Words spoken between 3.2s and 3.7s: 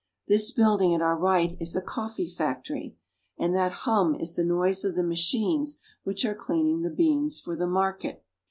and